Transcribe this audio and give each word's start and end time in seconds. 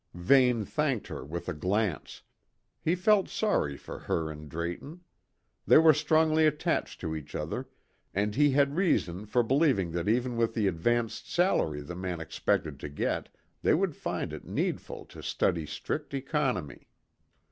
Vane 0.15 0.65
thanked 0.65 1.05
her 1.09 1.23
with 1.23 1.47
a 1.47 1.53
glance; 1.53 2.23
he 2.81 2.95
felt 2.95 3.29
sorry 3.29 3.77
for 3.77 3.99
her 3.99 4.31
and 4.31 4.49
Drayton. 4.49 5.01
They 5.67 5.77
were 5.77 5.93
strongly 5.93 6.47
attached 6.47 6.99
to 7.01 7.15
each 7.15 7.35
other, 7.35 7.67
and 8.11 8.33
he 8.33 8.49
had 8.49 8.75
reason 8.75 9.27
for 9.27 9.43
believing 9.43 9.91
that 9.91 10.09
even 10.09 10.37
with 10.37 10.55
the 10.55 10.65
advanced 10.65 11.31
salary 11.31 11.81
the 11.81 11.95
man 11.95 12.19
expected 12.19 12.79
to 12.79 12.89
get 12.89 13.29
they 13.61 13.75
would 13.75 13.95
find 13.95 14.33
it 14.33 14.43
needful 14.43 15.05
to 15.05 15.21
study 15.21 15.67
strict 15.67 16.15
economy. 16.15 16.87